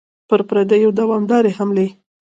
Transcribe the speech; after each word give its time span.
پر 0.29 0.39
پردیو 0.49 0.95
دوامدارې 0.99 1.51
حملې. 1.57 1.87